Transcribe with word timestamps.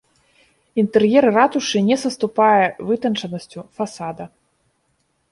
Інтэр'ер 0.83 1.25
ратушы 1.35 1.79
не 1.89 1.97
саступае 2.03 2.63
вытанчанасцю 2.87 3.65
фасада. 3.81 4.25